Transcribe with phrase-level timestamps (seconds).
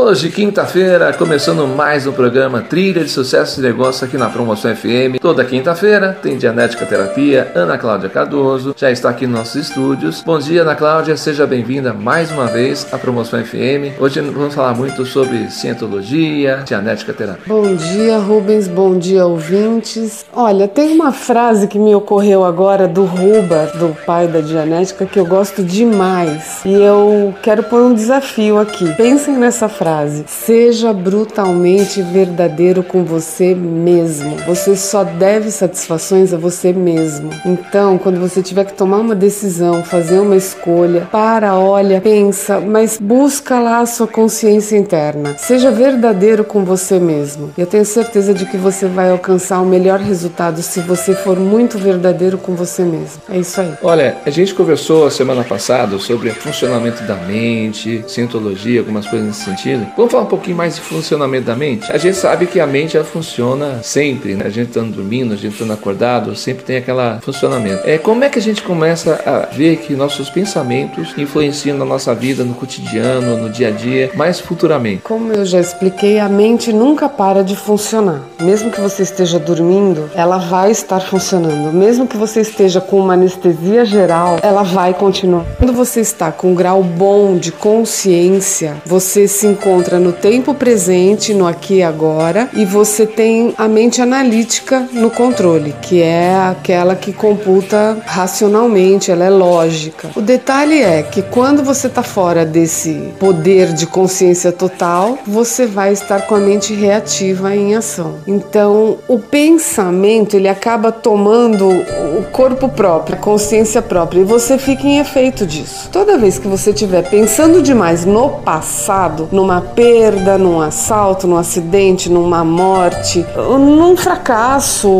[0.00, 5.18] Hoje, quinta-feira, começando mais um programa Trilha de Sucesso e Negócio aqui na Promoção FM.
[5.20, 10.22] Toda quinta-feira tem Dianética Terapia, Ana Cláudia Cardoso, já está aqui nos nossos estúdios.
[10.24, 13.98] Bom dia, Ana Cláudia, seja bem-vinda mais uma vez à Promoção FM.
[13.98, 17.42] Hoje vamos falar muito sobre cientologia, Dianética Terapia.
[17.48, 20.24] Bom dia, Rubens, bom dia, ouvintes.
[20.32, 25.18] Olha, tem uma frase que me ocorreu agora do Ruba, do pai da Dianética, que
[25.18, 28.94] eu gosto demais e eu quero pôr um desafio aqui.
[28.94, 34.36] Pensem nessa frase frase: Seja brutalmente verdadeiro com você mesmo.
[34.46, 37.30] Você só deve satisfações a você mesmo.
[37.46, 42.98] Então, quando você tiver que tomar uma decisão, fazer uma escolha, para, olha, pensa, mas
[43.00, 45.36] busca lá a sua consciência interna.
[45.38, 47.50] Seja verdadeiro com você mesmo.
[47.56, 51.78] Eu tenho certeza de que você vai alcançar o melhor resultado se você for muito
[51.78, 53.22] verdadeiro com você mesmo.
[53.30, 53.72] É isso aí.
[53.82, 59.67] Olha, a gente conversou semana passada sobre funcionamento da mente, cientologia, algumas coisas nesse sentido.
[59.96, 61.90] Vamos falar um pouquinho mais de funcionamento da mente?
[61.90, 64.46] A gente sabe que a mente ela funciona sempre, né?
[64.46, 67.82] A gente estando dormindo, a gente estando acordado, sempre tem aquele funcionamento.
[67.86, 72.14] É, como é que a gente começa a ver que nossos pensamentos influenciam na nossa
[72.14, 75.02] vida, no cotidiano, no dia a dia, mais futuramente?
[75.02, 78.22] Como eu já expliquei, a mente nunca para de funcionar.
[78.40, 81.72] Mesmo que você esteja dormindo, ela vai estar funcionando.
[81.72, 85.44] Mesmo que você esteja com uma anestesia geral, ela vai continuar.
[85.58, 91.34] Quando você está com um grau bom de consciência, você se encontra no tempo presente,
[91.34, 96.94] no aqui e agora, e você tem a mente analítica no controle, que é aquela
[96.94, 100.10] que computa racionalmente, ela é lógica.
[100.14, 105.92] O detalhe é que quando você está fora desse poder de consciência total, você vai
[105.92, 108.14] estar com a mente reativa em ação.
[108.26, 114.86] Então, o pensamento ele acaba tomando o corpo próprio, a consciência própria, e você fica
[114.86, 115.88] em efeito disso.
[115.90, 122.10] Toda vez que você estiver pensando demais no passado, numa perda, num assalto, num acidente,
[122.10, 124.92] numa morte, num fracasso,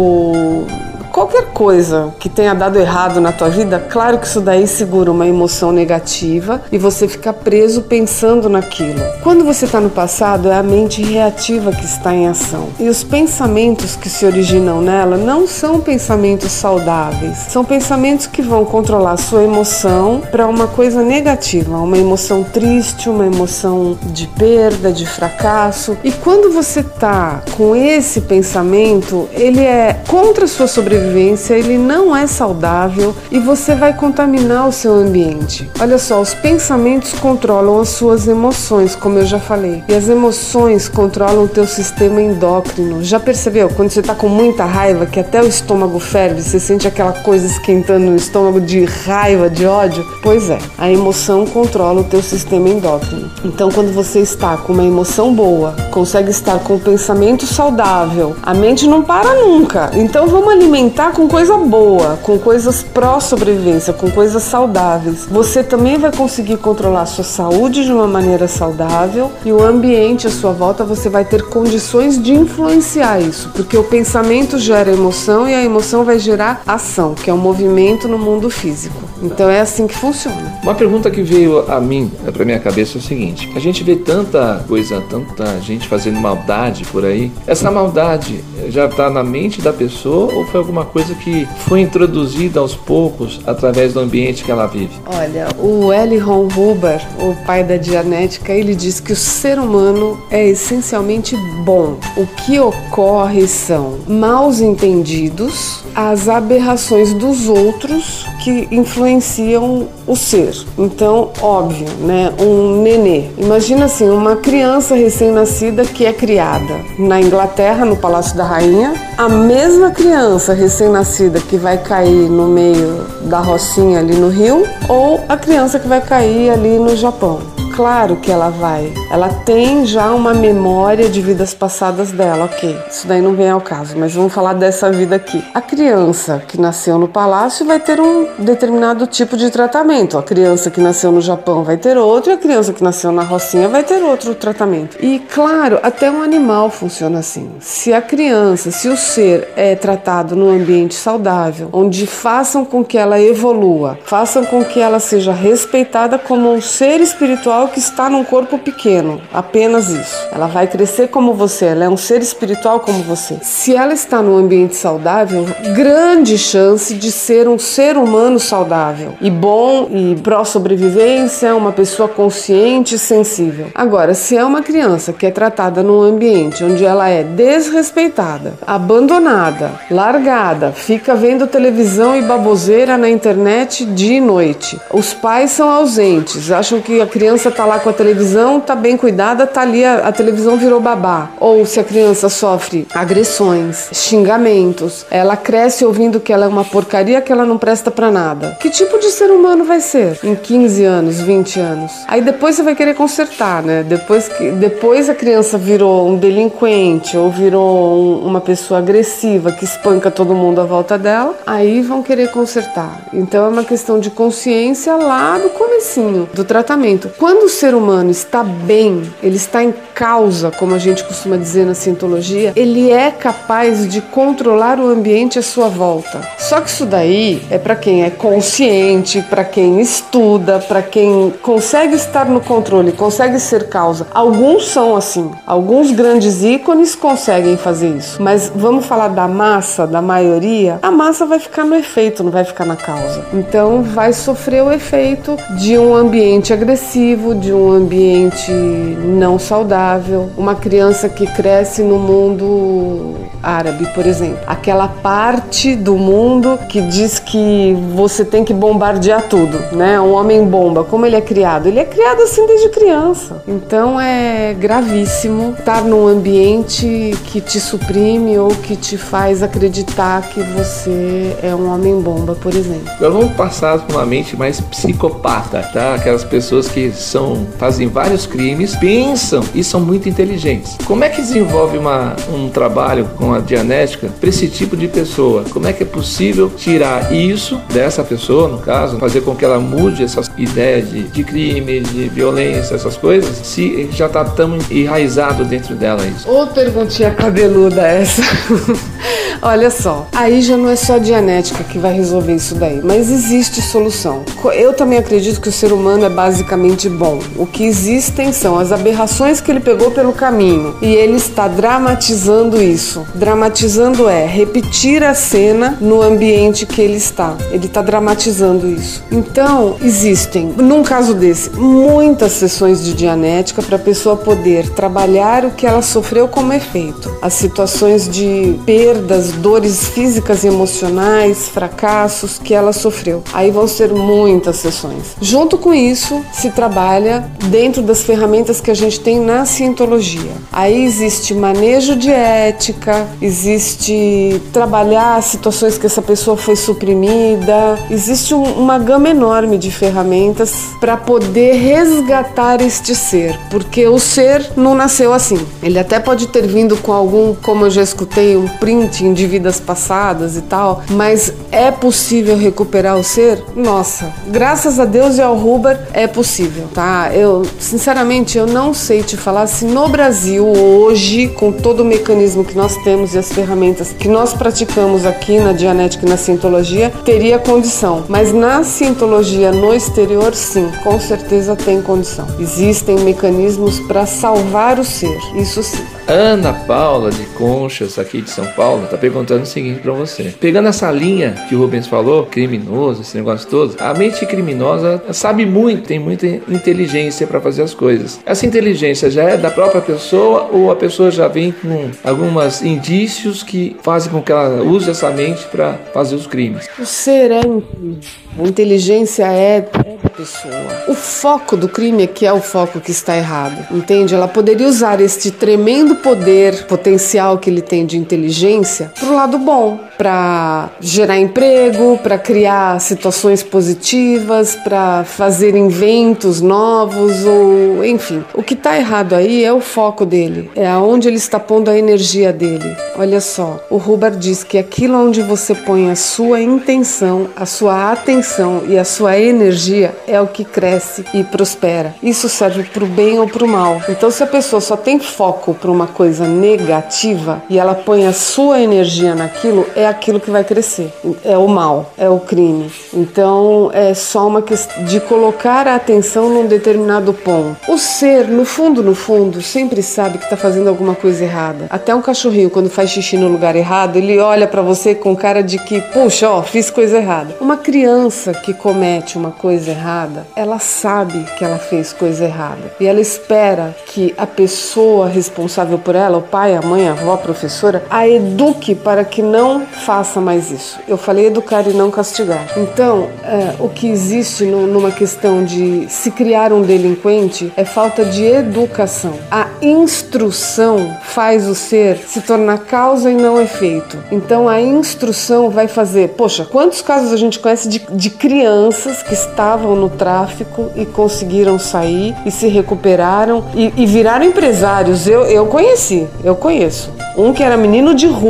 [1.18, 5.26] qualquer coisa que tenha dado errado na tua vida, claro que isso daí segura uma
[5.26, 9.00] emoção negativa e você fica preso pensando naquilo.
[9.20, 12.68] Quando você está no passado, é a mente reativa que está em ação.
[12.78, 18.64] E os pensamentos que se originam nela não são pensamentos saudáveis, são pensamentos que vão
[18.64, 24.92] controlar a sua emoção para uma coisa negativa, uma emoção triste, uma emoção de perda,
[24.92, 25.98] de fracasso.
[26.04, 31.78] E quando você está com esse pensamento, ele é contra a sua sobrevivência sobrevivência ele
[31.78, 35.68] não é saudável e você vai contaminar o seu ambiente.
[35.80, 40.88] Olha só, os pensamentos controlam as suas emoções, como eu já falei, e as emoções
[40.88, 43.02] controlam o teu sistema endócrino.
[43.02, 43.70] Já percebeu?
[43.70, 47.46] Quando você está com muita raiva, que até o estômago ferve, você sente aquela coisa
[47.46, 50.06] esquentando no estômago de raiva, de ódio?
[50.22, 53.30] Pois é, a emoção controla o teu sistema endócrino.
[53.44, 58.52] Então, quando você está com uma emoção boa, consegue estar com um pensamento saudável, a
[58.52, 59.90] mente não para nunca.
[59.94, 65.26] Então, vamos alimentar alimentar com coisa boa, com coisas pró-sobrevivência, com coisas saudáveis.
[65.30, 70.26] Você também vai conseguir controlar a sua saúde de uma maneira saudável e o ambiente
[70.26, 75.48] à sua volta você vai ter condições de influenciar isso, porque o pensamento gera emoção
[75.48, 79.07] e a emoção vai gerar ação, que é um movimento no mundo físico.
[79.22, 80.58] Então é assim que funciona.
[80.62, 83.82] Uma pergunta que veio a mim, né, para minha cabeça é o seguinte: a gente
[83.82, 87.30] vê tanta coisa, tanta gente fazendo maldade por aí.
[87.46, 92.60] Essa maldade já está na mente da pessoa ou foi alguma coisa que foi introduzida
[92.60, 94.94] aos poucos através do ambiente que ela vive?
[95.06, 96.18] Olha, o L.
[96.18, 101.98] Ron Huber, o pai da Dianética, ele diz que o ser humano é essencialmente bom.
[102.16, 110.54] O que ocorre são maus entendidos, as aberrações dos outros que influenciam o ser.
[110.78, 112.32] Então, óbvio, né?
[112.40, 113.24] Um nenê.
[113.36, 119.28] Imagina assim, uma criança recém-nascida que é criada na Inglaterra, no Palácio da Rainha, a
[119.28, 125.36] mesma criança recém-nascida que vai cair no meio da rocinha ali no rio, ou a
[125.36, 128.92] criança que vai cair ali no Japão claro que ela vai.
[129.08, 132.76] Ela tem já uma memória de vidas passadas dela, ok.
[132.90, 135.44] Isso daí não vem ao caso, mas vamos falar dessa vida aqui.
[135.54, 140.18] A criança que nasceu no palácio vai ter um determinado tipo de tratamento.
[140.18, 143.22] A criança que nasceu no Japão vai ter outro, e a criança que nasceu na
[143.22, 144.96] Rocinha vai ter outro tratamento.
[145.00, 147.48] E claro, até um animal funciona assim.
[147.60, 152.98] Se a criança, se o ser é tratado num ambiente saudável, onde façam com que
[152.98, 158.24] ela evolua, façam com que ela seja respeitada como um ser espiritual que está num
[158.24, 160.28] corpo pequeno, apenas isso.
[160.32, 163.38] Ela vai crescer como você, ela é um ser espiritual como você.
[163.42, 169.30] Se ela está num ambiente saudável, grande chance de ser um ser humano saudável e
[169.30, 173.66] bom e pró-sobrevivência, uma pessoa consciente e sensível.
[173.74, 179.72] Agora, se é uma criança que é tratada num ambiente onde ela é desrespeitada, abandonada,
[179.90, 186.50] largada, fica vendo televisão e baboseira na internet dia e noite, os pais são ausentes,
[186.50, 190.08] acham que a criança tá lá com a televisão, tá bem cuidada, tá ali, a,
[190.08, 191.30] a televisão virou babá.
[191.40, 197.20] Ou se a criança sofre agressões, xingamentos, ela cresce ouvindo que ela é uma porcaria,
[197.20, 198.56] que ela não presta para nada.
[198.60, 201.92] Que tipo de ser humano vai ser em 15 anos, 20 anos?
[202.06, 203.82] Aí depois você vai querer consertar, né?
[203.82, 209.64] Depois que depois a criança virou um delinquente ou virou um, uma pessoa agressiva que
[209.64, 213.00] espanca todo mundo à volta dela, aí vão querer consertar.
[213.12, 217.10] Então é uma questão de consciência lá do comecinho do tratamento.
[217.18, 221.66] Quando o ser humano está bem, ele está em causa, como a gente costuma dizer
[221.66, 226.20] na cientologia, ele é capaz de controlar o ambiente à sua volta.
[226.38, 231.94] Só que isso daí é para quem é consciente, para quem estuda, para quem consegue
[231.94, 234.06] estar no controle, consegue ser causa.
[234.12, 238.22] Alguns são assim, alguns grandes ícones conseguem fazer isso.
[238.22, 242.44] Mas vamos falar da massa, da maioria, a massa vai ficar no efeito, não vai
[242.44, 243.24] ficar na causa.
[243.32, 250.54] Então vai sofrer o efeito de um ambiente agressivo, de um ambiente não saudável, uma
[250.54, 257.76] criança que cresce no mundo árabe, por exemplo, aquela parte do mundo que diz que
[257.94, 260.00] você tem que bombardear tudo, né?
[260.00, 261.66] Um homem bomba, como ele é criado?
[261.66, 263.42] Ele é criado assim desde criança.
[263.46, 270.40] Então é gravíssimo estar num ambiente que te suprime ou que te faz acreditar que
[270.40, 272.90] você é um homem bomba, por exemplo.
[272.96, 275.94] Agora vamos passar para uma mente mais psicopata, tá?
[275.94, 277.17] Aquelas pessoas que são
[277.58, 280.76] fazem vários crimes, pensam e são muito inteligentes.
[280.84, 285.44] Como é que desenvolve uma, um trabalho com a dianética para esse tipo de pessoa?
[285.50, 289.58] Como é que é possível tirar isso dessa pessoa, no caso, fazer com que ela
[289.58, 295.44] mude essas ideias de, de crime, de violência, essas coisas, se já está tão enraizado
[295.44, 296.30] dentro dela isso?
[296.30, 298.22] Ô perguntinha cabeluda essa.
[299.40, 303.10] Olha só, aí já não é só a dianética que vai resolver isso daí, mas
[303.10, 304.24] existe solução.
[304.54, 307.20] Eu também acredito que o ser humano é basicamente bom.
[307.36, 312.60] O que existem são as aberrações que ele pegou pelo caminho e ele está dramatizando
[312.60, 313.06] isso.
[313.14, 317.36] Dramatizando é repetir a cena no ambiente que ele está.
[317.50, 319.04] Ele está dramatizando isso.
[319.10, 325.50] Então, existem, num caso desse, muitas sessões de dianética para a pessoa poder trabalhar o
[325.50, 327.16] que ela sofreu como efeito.
[327.22, 333.22] As situações de perdas, dores físicas e emocionais, fracassos que ela sofreu.
[333.34, 335.14] Aí vão ser muitas sessões.
[335.20, 340.30] Junto com isso, se trabalha dentro das ferramentas que a gente tem na cientologia.
[340.50, 348.42] Aí existe manejo de ética, existe trabalhar situações que essa pessoa foi suprimida, existe um,
[348.42, 355.12] uma gama enorme de ferramentas para poder resgatar este ser, porque o ser não nasceu
[355.12, 355.38] assim.
[355.62, 359.58] Ele até pode ter vindo com algum, como eu já escutei, um printing de vidas
[359.58, 363.42] passadas e tal, mas é possível recuperar o ser?
[363.56, 367.10] Nossa, graças a Deus e ao Huber é possível, tá?
[367.12, 372.44] Eu, sinceramente, eu não sei te falar se no Brasil hoje, com todo o mecanismo
[372.44, 376.92] que nós temos e as ferramentas que nós praticamos aqui na Dianética e na Cientologia,
[377.04, 378.04] teria condição.
[378.08, 382.26] Mas na Cientologia no exterior, sim, com certeza tem condição.
[382.38, 385.84] Existem mecanismos para salvar o ser, isso sim.
[386.10, 390.34] Ana Paula de Conchas, aqui de São Paulo, tá perguntando o seguinte para você.
[390.40, 395.46] Pegando essa linha que o Rubens falou, criminoso, esse negócio todo, a mente criminosa sabe
[395.46, 398.20] muito, tem muita inteligência para fazer as coisas.
[398.24, 403.42] Essa inteligência já é da própria pessoa ou a pessoa já vem com alguns indícios
[403.42, 406.68] que fazem com que ela use essa mente para fazer os crimes?
[406.78, 410.54] O ser é a inteligência é, é da pessoa.
[410.88, 414.14] O foco do crime é que é o foco que está errado, entende?
[414.14, 418.57] Ela poderia usar este tremendo poder potencial que ele tem de inteligência
[418.98, 427.24] para o lado bom, para gerar emprego, para criar situações positivas, para fazer inventos novos
[427.24, 428.24] ou enfim.
[428.34, 431.78] O que está errado aí é o foco dele, é aonde ele está pondo a
[431.78, 432.76] energia dele.
[432.96, 437.92] Olha só, o Huber diz que aquilo onde você põe a sua intenção, a sua
[437.92, 441.94] atenção e a sua energia é o que cresce e prospera.
[442.02, 443.80] Isso serve para o bem ou para o mal.
[443.88, 448.12] Então, se a pessoa só tem foco para uma coisa negativa e ela põe a
[448.12, 450.90] sua sua energia naquilo, é aquilo que vai crescer.
[451.22, 452.72] É o mal, é o crime.
[452.94, 457.58] Então é só uma questão de colocar a atenção num determinado ponto.
[457.70, 461.66] O ser, no fundo, no fundo, sempre sabe que está fazendo alguma coisa errada.
[461.68, 465.42] Até um cachorrinho, quando faz xixi no lugar errado, ele olha para você com cara
[465.42, 467.36] de que, puxa, ó, fiz coisa errada.
[467.42, 472.86] Uma criança que comete uma coisa errada, ela sabe que ela fez coisa errada e
[472.86, 477.18] ela espera que a pessoa responsável por ela, o pai, a mãe, a avó, a
[477.18, 478.37] professora, a eduque
[478.84, 480.78] para que não faça mais isso.
[480.86, 482.46] Eu falei educar e não castigar.
[482.56, 488.04] Então, é, o que existe no, numa questão de se criar um delinquente é falta
[488.04, 489.14] de educação.
[489.30, 493.98] A instrução faz o ser se tornar causa e não efeito.
[494.10, 496.10] Então, a instrução vai fazer.
[496.10, 501.58] Poxa, quantos casos a gente conhece de, de crianças que estavam no tráfico e conseguiram
[501.58, 505.06] sair e se recuperaram e, e viraram empresários?
[505.08, 506.92] Eu, eu conheci, eu conheço.
[507.16, 508.27] Um que era menino de rua,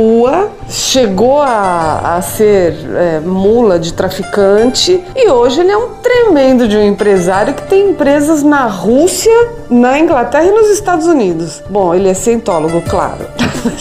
[0.67, 6.77] chegou a, a ser é, mula de traficante e hoje ele é um tremendo de
[6.77, 9.33] um empresário que tem empresas na Rússia,
[9.69, 11.61] na Inglaterra e nos Estados Unidos.
[11.69, 13.25] Bom, ele é cientólogo, claro.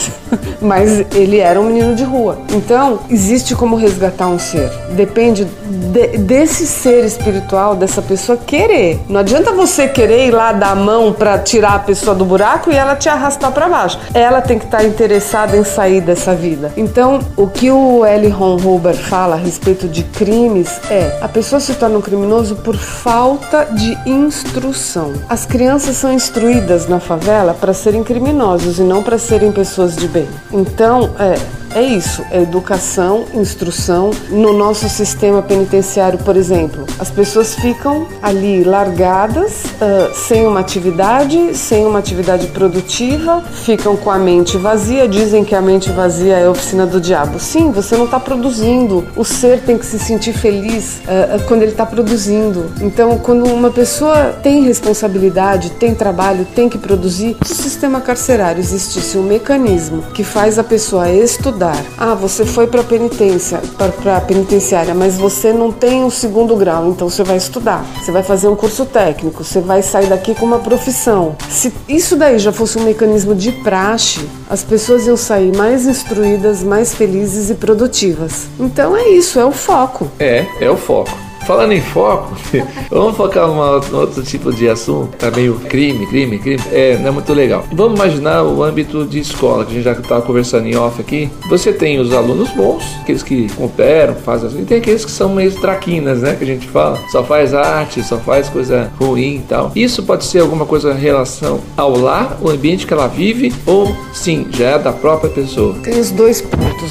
[0.61, 2.39] Mas ele era um menino de rua.
[2.53, 4.71] Então, existe como resgatar um ser.
[4.91, 9.01] Depende de, desse ser espiritual, dessa pessoa querer.
[9.09, 12.71] Não adianta você querer ir lá dar a mão para tirar a pessoa do buraco
[12.71, 13.99] e ela te arrastar para baixo.
[14.13, 16.73] Ela tem que estar tá interessada em sair dessa vida.
[16.77, 18.29] Então, o que o L.
[18.29, 22.77] Ron Huber fala a respeito de crimes é: a pessoa se torna um criminoso por
[22.77, 25.13] falta de instrução.
[25.29, 30.09] As crianças são instruídas na favela para serem criminosos e não para serem pessoas de
[30.09, 30.29] bem.
[30.53, 31.39] Então, é,
[31.75, 34.11] é isso, é educação, instrução.
[34.31, 41.55] No nosso sistema penitenciário, por exemplo, as pessoas ficam ali largadas, uh, sem uma atividade,
[41.57, 45.07] sem uma atividade produtiva, ficam com a mente vazia.
[45.07, 47.39] Dizem que a mente vazia é a oficina do diabo.
[47.39, 49.07] Sim, você não está produzindo.
[49.15, 52.71] O ser tem que se sentir feliz uh, quando ele está produzindo.
[52.81, 59.19] Então, quando uma pessoa tem responsabilidade, tem trabalho, tem que produzir, no sistema carcerário existisse
[59.19, 61.58] um mecanismo que faz a pessoa estudar
[61.97, 63.61] Ah, você foi para penitência,
[64.03, 67.85] para penitenciária, mas você não tem o segundo grau, então você vai estudar.
[68.01, 71.37] Você vai fazer um curso técnico, você vai sair daqui com uma profissão.
[71.51, 76.63] Se isso daí já fosse um mecanismo de praxe, as pessoas iam sair mais instruídas,
[76.63, 78.47] mais felizes e produtivas.
[78.59, 80.09] Então é isso, é o foco.
[80.19, 81.28] É, é o foco.
[81.49, 82.37] Falando em foco,
[82.91, 86.63] vamos focar em outro tipo de assunto, tá meio crime, crime, crime.
[86.71, 87.65] É, não é muito legal.
[87.73, 91.31] Vamos imaginar o âmbito de escola, que a gente já estava conversando em off aqui.
[91.49, 95.31] Você tem os alunos bons, aqueles que cooperam, fazem assim, e tem aqueles que são
[95.31, 96.37] meio traquinas, né?
[96.37, 99.73] Que a gente fala, só faz arte, só faz coisa ruim e tal.
[99.75, 103.97] Isso pode ser alguma coisa em relação ao lar, o ambiente que ela vive, ou
[104.13, 105.77] sim, já é da própria pessoa?
[105.83, 106.43] Tem os dois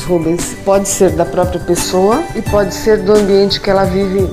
[0.03, 0.55] Rubens.
[0.65, 4.27] Pode ser da própria pessoa e pode ser do ambiente que ela vive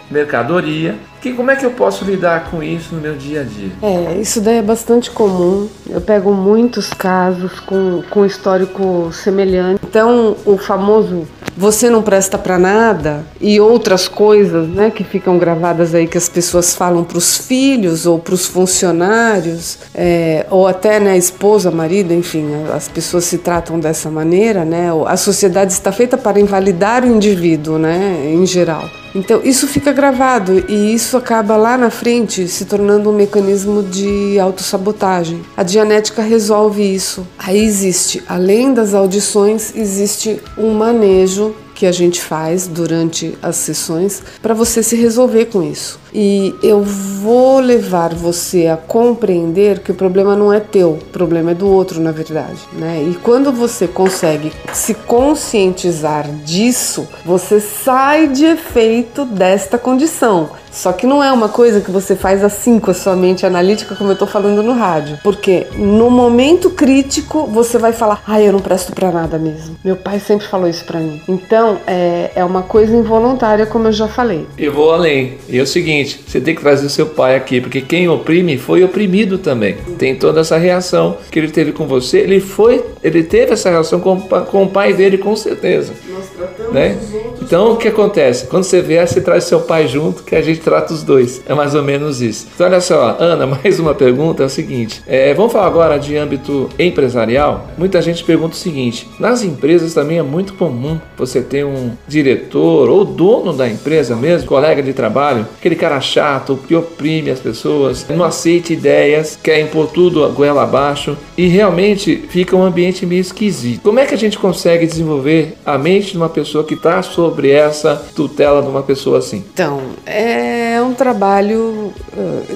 [0.10, 0.96] mercadoria.
[1.26, 3.72] Que, como é que eu posso lidar com isso no meu dia a dia?
[3.82, 5.68] É, isso daí é bastante comum.
[5.90, 9.82] Eu pego muitos casos com, com histórico semelhante.
[9.84, 11.28] Então, o famoso
[11.58, 16.30] você não presta para nada e outras coisas, né, que ficam gravadas aí que as
[16.30, 22.14] pessoas falam para os filhos ou para os funcionários, é, ou até né, esposa, marido,
[22.14, 24.90] enfim, as pessoas se tratam dessa maneira, né?
[25.08, 28.88] A sociedade está feita para invalidar o indivíduo, né, em geral.
[29.16, 34.38] Então, isso fica gravado e isso acaba lá na frente se tornando um mecanismo de
[34.38, 35.42] autossabotagem.
[35.56, 37.26] A Dianética resolve isso.
[37.40, 44.24] Aí existe, além das audições, existe um manejo que a gente faz durante as sessões
[44.42, 46.00] para você se resolver com isso.
[46.14, 51.52] E eu vou levar você a compreender que o problema não é teu, o problema
[51.52, 53.06] é do outro, na verdade, né?
[53.12, 60.50] E quando você consegue se conscientizar disso, você sai de efeito desta condição.
[60.76, 63.96] Só que não é uma coisa que você faz assim com a sua mente analítica,
[63.96, 65.18] como eu tô falando no rádio.
[65.24, 69.78] Porque no momento crítico você vai falar: ai, ah, eu não presto para nada mesmo.
[69.84, 71.22] Meu pai sempre falou isso para mim.
[71.30, 74.46] Então é, é uma coisa involuntária, como eu já falei.
[74.58, 75.38] Eu vou além.
[75.48, 78.84] E é o seguinte: você tem que trazer seu pai aqui, porque quem oprime foi
[78.84, 79.78] oprimido também.
[79.98, 82.20] Tem toda essa reação que ele teve com você.
[82.20, 85.94] Ele foi, ele teve essa reação com, com o pai dele, com certeza.
[86.10, 86.98] Nós tratamos né?
[87.42, 88.48] Então o que acontece?
[88.48, 91.44] Quando você vier, você traz seu pai junto, que a gente trata os dois.
[91.48, 92.48] É mais ou menos isso.
[92.56, 96.18] Então, olha só, Ana, mais uma pergunta é o seguinte: é, vamos falar agora de
[96.18, 97.68] âmbito empresarial?
[97.78, 102.90] Muita gente pergunta o seguinte: nas empresas também é muito comum você ter um diretor
[102.90, 108.08] ou dono da empresa mesmo, colega de trabalho, aquele cara chato que oprime as pessoas,
[108.10, 113.22] não aceita ideias, quer impor tudo a goela abaixo e realmente fica um ambiente meio
[113.22, 113.82] esquisito.
[113.84, 117.52] Como é que a gente consegue desenvolver a mente de uma pessoa que está sobre
[117.52, 119.44] essa tutela de uma pessoa assim?
[119.54, 121.94] Então, é é um trabalho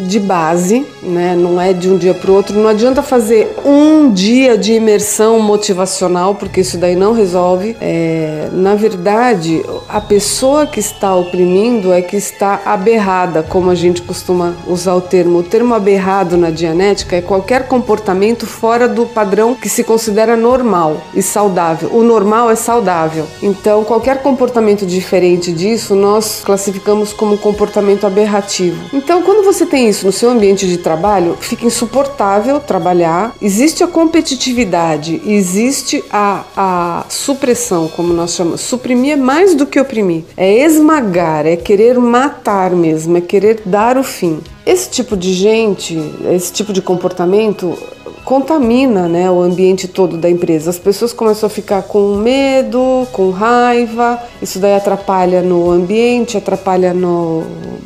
[0.08, 1.36] de base, né?
[1.36, 2.58] não é de um dia para o outro.
[2.58, 7.76] Não adianta fazer um dia de imersão motivacional, porque isso daí não resolve.
[7.82, 14.02] É, na verdade, a pessoa que está oprimindo é que está aberrada, como a gente
[14.02, 15.40] costuma usar o termo.
[15.40, 21.02] O termo aberrado na dianética é qualquer comportamento fora do padrão que se considera normal
[21.14, 21.90] e saudável.
[21.92, 23.26] O normal é saudável.
[23.42, 28.90] Então, qualquer comportamento diferente disso, nós classificamos como comportamento aberrado aberrativo.
[28.94, 33.34] Então, quando você tem isso no seu ambiente de trabalho, fica insuportável trabalhar.
[33.42, 38.62] Existe a competitividade, existe a, a supressão, como nós chamamos.
[38.62, 43.98] Suprimir é mais do que oprimir, é esmagar, é querer matar mesmo, é querer dar
[43.98, 44.40] o fim.
[44.66, 45.98] Esse tipo de gente,
[46.32, 47.76] esse tipo de comportamento
[48.24, 50.70] contamina né, o ambiente todo da empresa.
[50.70, 56.94] As pessoas começam a ficar com medo, com raiva, isso daí atrapalha no ambiente, atrapalha
[56.94, 57.44] no,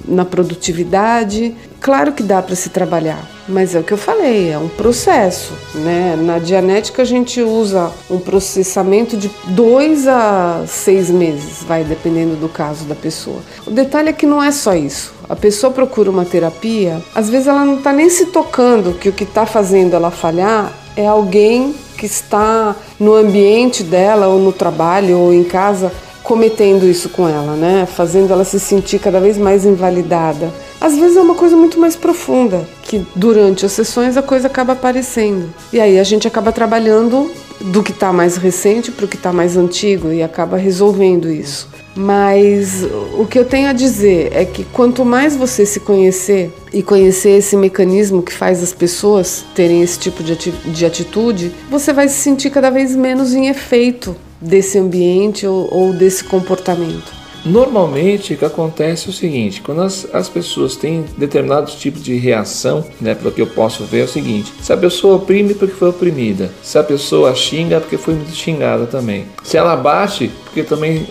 [0.07, 1.55] na produtividade.
[1.83, 5.53] Claro que dá para se trabalhar, mas é o que eu falei, é um processo.
[5.75, 6.15] Né?
[6.17, 12.49] Na Dianética a gente usa um processamento de dois a seis meses, vai dependendo do
[12.49, 13.41] caso da pessoa.
[13.67, 17.47] O detalhe é que não é só isso a pessoa procura uma terapia, às vezes
[17.47, 21.73] ela não está nem se tocando que o que está fazendo ela falhar é alguém
[21.97, 25.91] que está no ambiente dela, ou no trabalho, ou em casa,
[26.21, 27.85] cometendo isso com ela, né?
[27.85, 30.51] Fazendo ela se sentir cada vez mais invalidada.
[30.83, 34.73] Às vezes é uma coisa muito mais profunda, que durante as sessões a coisa acaba
[34.73, 35.45] aparecendo.
[35.71, 39.31] E aí a gente acaba trabalhando do que está mais recente para o que está
[39.31, 41.69] mais antigo e acaba resolvendo isso.
[41.95, 42.85] Mas
[43.17, 47.37] o que eu tenho a dizer é que quanto mais você se conhecer e conhecer
[47.37, 52.49] esse mecanismo que faz as pessoas terem esse tipo de atitude, você vai se sentir
[52.49, 57.22] cada vez menos em efeito desse ambiente ou, ou desse comportamento.
[57.45, 62.15] Normalmente o que acontece é o seguinte, quando as, as pessoas têm determinados tipos de
[62.15, 65.73] reação, né, pelo que eu posso ver é o seguinte, se a pessoa oprime porque
[65.73, 70.63] foi oprimida, se a pessoa xinga porque foi muito xingada também, se ela bate porque
[70.63, 71.05] também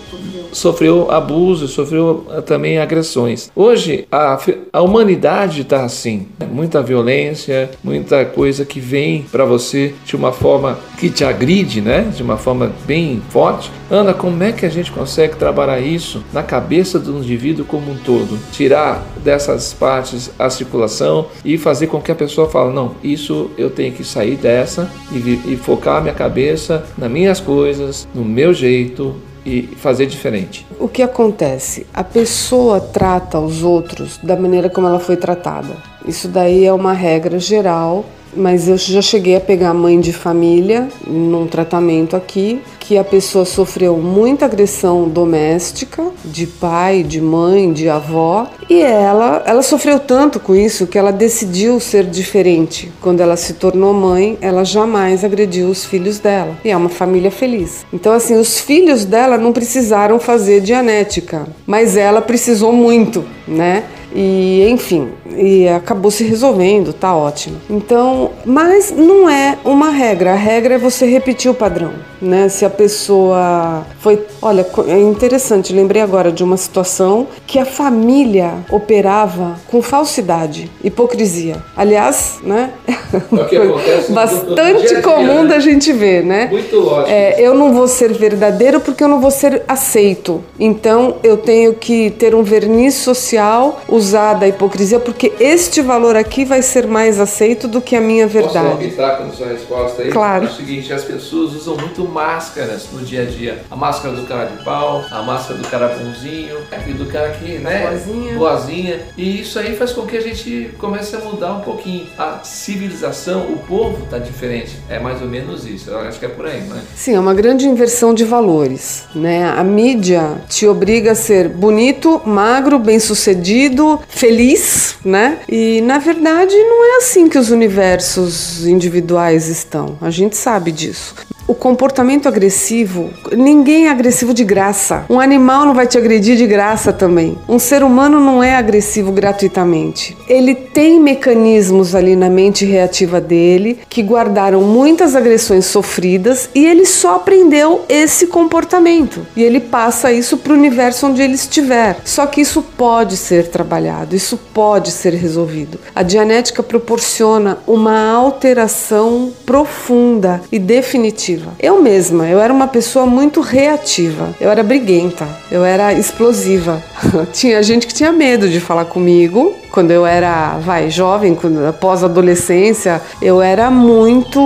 [0.52, 3.50] sofreu abuso, sofreu ah, também agressões.
[3.56, 4.38] Hoje a,
[4.72, 10.78] a humanidade está assim, muita violência, muita coisa que vem para você de uma forma
[11.02, 12.12] que te agride, né?
[12.14, 13.72] De uma forma bem forte.
[13.90, 17.96] Ana, como é que a gente consegue trabalhar isso na cabeça do indivíduo como um
[17.96, 18.38] todo?
[18.52, 23.68] Tirar dessas partes a circulação e fazer com que a pessoa fale, não, isso eu
[23.68, 25.16] tenho que sair dessa e,
[25.52, 30.64] e focar a minha cabeça nas minhas coisas, no meu jeito, e fazer diferente.
[30.78, 31.84] O que acontece?
[31.92, 35.76] A pessoa trata os outros da maneira como ela foi tratada.
[36.06, 40.88] Isso daí é uma regra geral mas eu já cheguei a pegar mãe de família
[41.06, 47.88] num tratamento aqui que a pessoa sofreu muita agressão doméstica de pai, de mãe, de
[47.88, 52.90] avó e ela ela sofreu tanto com isso que ela decidiu ser diferente.
[53.00, 56.56] Quando ela se tornou mãe, ela jamais agrediu os filhos dela.
[56.64, 57.86] E é uma família feliz.
[57.92, 63.84] Então assim, os filhos dela não precisaram fazer dianética, mas ela precisou muito, né?
[64.14, 67.56] E enfim, e acabou se resolvendo, tá ótimo.
[67.68, 70.32] Então, mas não é uma regra.
[70.32, 72.48] A regra é você repetir o padrão, né?
[72.48, 78.54] Se a pessoa foi, olha, é interessante, lembrei agora de uma situação que a família
[78.70, 81.56] operava com falsidade, hipocrisia.
[81.76, 82.70] Aliás, né?
[82.86, 86.48] É bastante comum da gente ver, né?
[86.50, 87.10] Muito lógico.
[87.10, 90.42] É, eu não vou ser verdadeiro porque eu não vou ser aceito.
[90.58, 96.44] Então, eu tenho que ter um verniz social, usar da hipocrisia porque este valor aqui
[96.44, 98.66] vai ser mais aceito do que a minha verdade.
[98.66, 100.10] Posso arbitrar com sua resposta aí?
[100.10, 100.44] Claro.
[100.44, 103.62] É o seguinte, as pessoas usam muito máscaras no dia a dia.
[103.70, 107.58] A máscara do cara de pau, a máscara do cara bonzinho, e do cara que,
[107.58, 107.86] né?
[107.86, 108.34] Boazinha.
[108.38, 109.00] Boazinha.
[109.16, 112.06] E isso aí faz com que a gente comece a mudar um pouquinho.
[112.18, 114.76] A civilização, o povo tá diferente.
[114.88, 115.90] É mais ou menos isso.
[115.90, 116.80] Eu acho que é por aí, não é?
[116.94, 119.44] Sim, é uma grande inversão de valores, né?
[119.56, 125.40] A mídia te obriga a ser bonito, magro, bem-sucedido, feliz, né?
[125.48, 129.96] E na verdade não é assim que os universos individuais estão.
[130.00, 131.14] A gente sabe disso.
[131.52, 135.04] O comportamento agressivo, ninguém é agressivo de graça.
[135.10, 137.36] Um animal não vai te agredir de graça também.
[137.46, 140.16] Um ser humano não é agressivo gratuitamente.
[140.26, 146.86] Ele tem mecanismos ali na mente reativa dele que guardaram muitas agressões sofridas e ele
[146.86, 149.26] só aprendeu esse comportamento.
[149.36, 151.98] E ele passa isso para o universo onde ele estiver.
[152.02, 155.78] Só que isso pode ser trabalhado, isso pode ser resolvido.
[155.94, 163.40] A dianética proporciona uma alteração profunda e definitiva eu mesma, eu era uma pessoa muito
[163.40, 164.34] reativa.
[164.40, 166.82] Eu era briguenta, eu era explosiva.
[167.32, 169.56] tinha gente que tinha medo de falar comigo.
[169.72, 174.38] Quando eu era, vai, jovem, após adolescência, eu era muito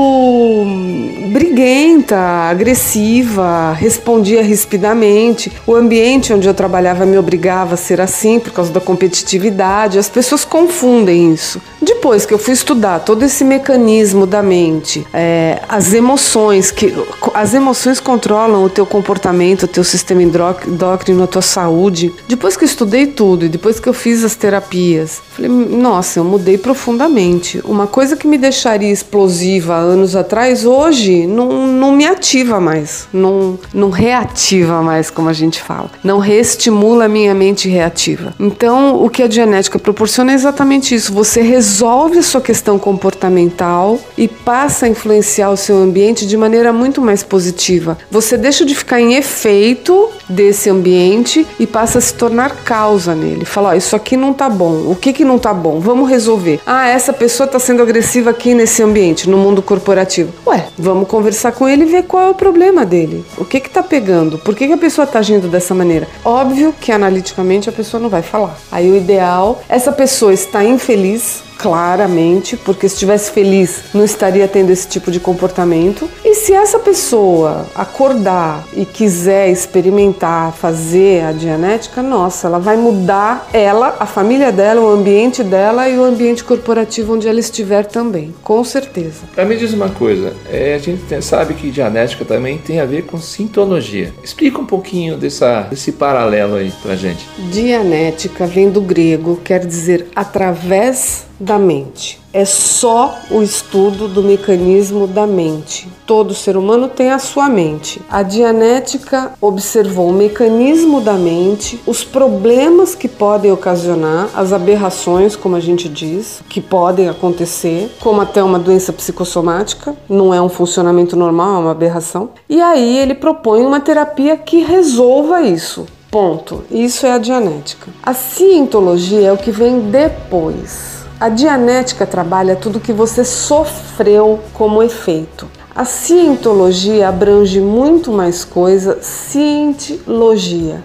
[1.32, 5.52] briguenta, agressiva, respondia rispidamente.
[5.66, 9.98] O ambiente onde eu trabalhava me obrigava a ser assim por causa da competitividade.
[9.98, 11.60] As pessoas confundem isso.
[11.82, 16.94] Depois que eu fui estudar todo esse mecanismo da mente, é, as emoções que
[17.34, 22.14] as emoções controlam o teu comportamento, o teu sistema endócrino, a tua saúde.
[22.28, 26.24] Depois que eu estudei tudo e depois que eu fiz as terapias, falei, nossa, eu
[26.24, 27.60] mudei profundamente.
[27.64, 33.58] Uma coisa que me deixaria explosiva anos atrás, hoje não, não me ativa mais, não,
[33.72, 35.90] não reativa mais, como a gente fala.
[36.02, 38.34] Não reestimula a minha mente reativa.
[38.38, 41.12] Então, o que a genética proporciona é exatamente isso.
[41.12, 46.72] Você resolve a sua questão comportamental e passa a influenciar o seu ambiente de maneira
[46.72, 47.98] muito mais positiva.
[48.10, 53.44] Você deixa de ficar em efeito desse ambiente e passa a se tornar causa nele.
[53.44, 54.90] Fala, ó, isso aqui não tá bom.
[54.90, 55.80] O que que não tá bom?
[55.80, 56.60] Vamos resolver.
[56.66, 60.32] Ah, essa pessoa tá sendo agressiva aqui nesse ambiente, no mundo corporativo.
[60.46, 63.24] Ué, vamos conversar com ele e ver qual é o problema dele.
[63.38, 64.38] O que que tá pegando?
[64.38, 66.08] Por que que a pessoa tá agindo dessa maneira?
[66.24, 68.56] Óbvio que analiticamente a pessoa não vai falar.
[68.70, 74.70] Aí o ideal, essa pessoa está infeliz, claramente, porque se estivesse feliz não estaria tendo
[74.70, 76.08] esse tipo de comportamento.
[76.24, 83.48] E se essa pessoa acordar e quiser experimentar, fazer a dianética, nossa, ela vai mudar
[83.52, 88.34] ela, a família dela, o ambiente dela e o ambiente corporativo onde ela estiver também,
[88.42, 89.24] com certeza.
[89.46, 93.18] Me diz uma coisa, é, a gente sabe que dianética também tem a ver com
[93.18, 94.12] sintologia.
[94.22, 97.26] Explica um pouquinho dessa, desse paralelo aí pra gente.
[97.50, 102.20] Dianética vem do grego, quer dizer através da mente.
[102.32, 105.88] É só o estudo do mecanismo da mente.
[106.06, 108.02] Todo ser humano tem a sua mente.
[108.10, 115.56] A Dianética observou o mecanismo da mente, os problemas que podem ocasionar, as aberrações, como
[115.56, 121.16] a gente diz, que podem acontecer, como até uma doença psicossomática, não é um funcionamento
[121.16, 122.30] normal, é uma aberração.
[122.48, 125.86] E aí ele propõe uma terapia que resolva isso.
[126.10, 126.64] Ponto.
[126.70, 127.88] Isso é a Dianética.
[128.02, 131.05] A cientologia é o que vem depois.
[131.18, 135.48] A Dianética trabalha tudo que você sofreu como efeito.
[135.74, 140.82] A cientologia abrange muito mais coisa, cientologia,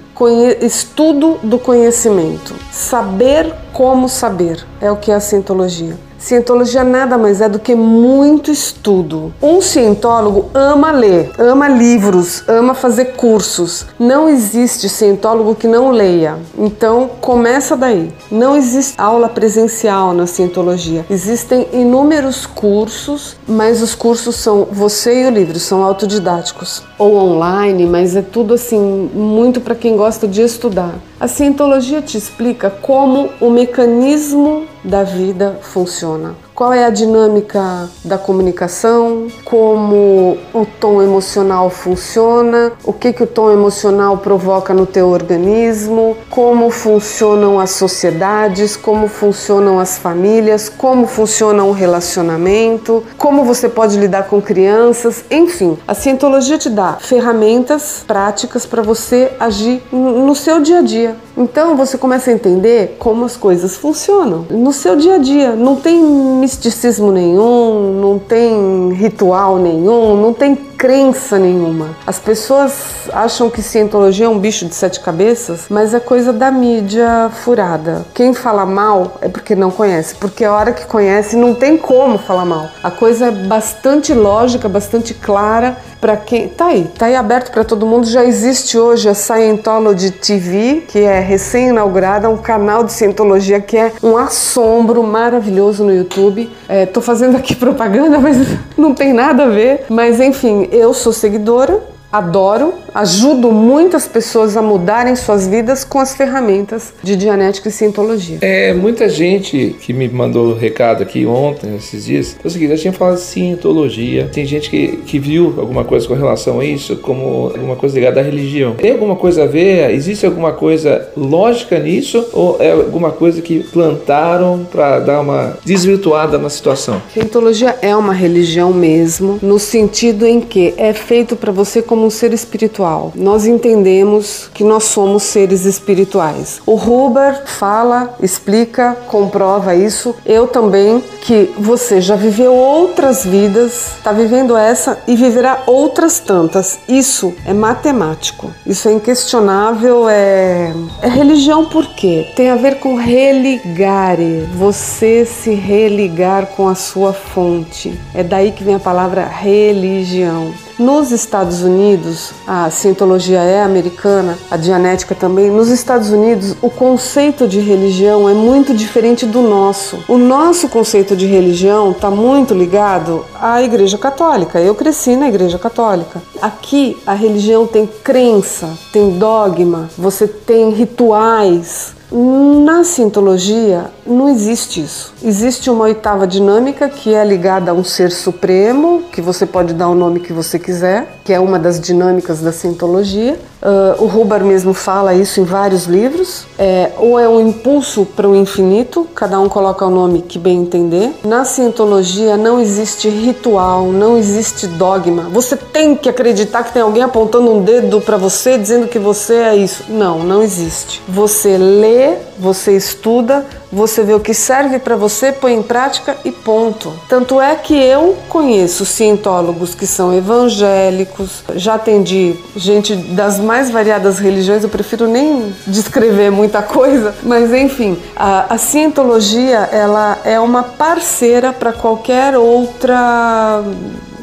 [0.61, 5.97] estudo do conhecimento, saber como saber, é o que é a cientologia.
[6.21, 9.33] Cientologia nada mais é do que muito estudo.
[9.41, 13.87] Um cientólogo ama ler, ama livros, ama fazer cursos.
[13.99, 16.37] Não existe cientólogo que não leia.
[16.55, 18.13] Então, começa daí.
[18.31, 21.03] Não existe aula presencial na cientologia.
[21.09, 27.87] Existem inúmeros cursos, mas os cursos são você e o livro, são autodidáticos ou online,
[27.87, 30.93] mas é tudo assim muito para quem gosta de estudar.
[31.21, 36.33] A cientologia te explica como o mecanismo da vida funciona.
[36.61, 43.25] Qual é a dinâmica da comunicação, como o tom emocional funciona, o que, que o
[43.25, 51.07] tom emocional provoca no teu organismo, como funcionam as sociedades, como funcionam as famílias, como
[51.07, 55.79] funciona o relacionamento, como você pode lidar com crianças, enfim.
[55.87, 61.15] A cientologia te dá ferramentas práticas para você agir no seu dia a dia.
[61.35, 65.55] Então você começa a entender como as coisas funcionam no seu dia a dia.
[65.55, 66.03] Não tem
[66.51, 71.95] misticismo nenhum, não tem ritual nenhum, não tem crença nenhuma.
[72.07, 76.49] As pessoas acham que cientologia é um bicho de sete cabeças, mas é coisa da
[76.49, 78.03] mídia furada.
[78.15, 82.17] Quem fala mal é porque não conhece, porque a hora que conhece não tem como
[82.17, 82.67] falar mal.
[82.81, 87.63] A coisa é bastante lógica, bastante clara para quem tá aí, tá aí aberto para
[87.63, 88.07] todo mundo.
[88.07, 93.93] Já existe hoje a Scientology TV, que é recém-inaugurada, um canal de cientologia que é
[94.01, 96.49] um assombro maravilhoso no YouTube.
[96.67, 98.35] É, tô fazendo aqui propaganda, mas
[98.75, 99.85] não tem nada a ver.
[99.89, 106.15] Mas enfim, eu sou seguidora, adoro, ajudo muitas pessoas a mudarem suas vidas com as
[106.15, 108.37] ferramentas de Dianética e Cientologia.
[108.41, 112.93] É, muita gente que me mandou recado aqui ontem, esses dias, foi o seguinte, tinha
[112.93, 117.47] falado de Cientologia, tem gente que, que viu alguma coisa com relação a isso como
[117.47, 118.75] alguma coisa ligada à religião.
[118.75, 119.91] Tem alguma coisa a ver?
[119.91, 122.25] Existe alguma coisa lógica nisso?
[122.33, 127.01] Ou é alguma coisa que plantaram para dar uma desvirtuada na situação?
[127.13, 132.09] Cientologia é uma religião mesmo, no sentido em que é feito para você como um
[132.09, 133.11] ser espiritual espiritual.
[133.15, 136.61] Nós entendemos que nós somos seres espirituais.
[136.65, 140.15] O Huber fala, explica, comprova isso.
[140.25, 146.79] Eu também que você já viveu outras vidas, está vivendo essa e viverá outras tantas.
[146.87, 148.51] Isso é matemático.
[148.65, 152.27] Isso é inquestionável, é, é religião por quê?
[152.35, 157.97] Tem a ver com religare, você se religar com a sua fonte.
[158.13, 160.51] É daí que vem a palavra religião.
[160.81, 165.51] Nos Estados Unidos, a cientologia é americana, a dianética também.
[165.51, 169.99] Nos Estados Unidos, o conceito de religião é muito diferente do nosso.
[170.07, 174.59] O nosso conceito de religião está muito ligado à Igreja Católica.
[174.59, 176.19] Eu cresci na Igreja Católica.
[176.41, 181.93] Aqui, a religião tem crença, tem dogma, você tem rituais.
[182.11, 185.13] Na cientologia não existe isso.
[185.23, 189.87] Existe uma oitava dinâmica que é ligada a um ser supremo, que você pode dar
[189.87, 193.39] o nome que você quiser, que é uma das dinâmicas da cientologia.
[193.61, 196.45] Uh, o Hubbard mesmo fala isso em vários livros.
[196.57, 200.61] É, ou é um impulso para o infinito, cada um coloca o nome que bem
[200.61, 201.13] entender.
[201.23, 205.29] Na cientologia não existe ritual, não existe dogma.
[205.31, 209.35] Você tem que acreditar que tem alguém apontando um dedo para você dizendo que você
[209.35, 209.85] é isso.
[209.89, 211.01] Não, não existe.
[211.07, 216.31] Você lê, você estuda, você vê o que serve para você, põe em prática e
[216.31, 216.93] ponto.
[217.07, 224.19] Tanto é que eu conheço cientólogos que são evangélicos, já atendi gente das mais variadas
[224.19, 230.63] religiões, eu prefiro nem descrever muita coisa, mas enfim, a, a cientologia ela é uma
[230.63, 233.63] parceira para qualquer outra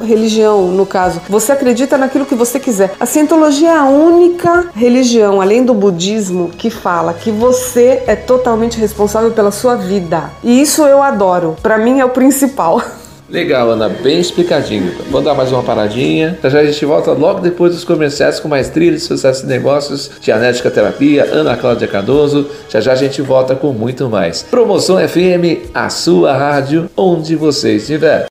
[0.02, 1.20] religião, no caso.
[1.28, 2.94] Você acredita naquilo que você quiser.
[2.98, 8.78] A cientologia é a única religião, além do budismo, que fala que você é totalmente
[8.78, 10.30] responsável pela sua vida.
[10.42, 11.56] E isso eu adoro.
[11.62, 12.82] Para mim é o principal.
[13.30, 14.90] Legal, Ana, bem explicadinho.
[15.11, 16.38] Vamos dar mais uma paradinha.
[16.42, 20.11] Já já a gente volta logo depois dos comerciais com mais trilhas, sucesso e negócios,
[20.18, 22.48] Dianética Terapia, Ana Cláudia Cardoso.
[22.70, 24.42] Já já a gente volta com muito mais.
[24.42, 28.26] Promoção FM, a sua rádio, onde você estiver.